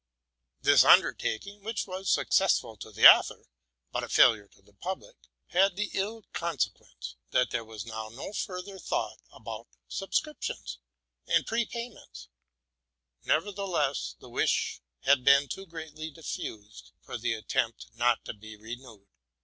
[0.63, 3.45] This undertaking, which was successful to the author,
[3.91, 5.15] but a failure to the public,
[5.49, 10.79] had the ill consequence, that there was now no further thought about subscriptions
[11.27, 12.29] and prepay ments;
[13.25, 19.05] nevertheless, the 'wish had been too generally ditfused for the attempt not to be renewed.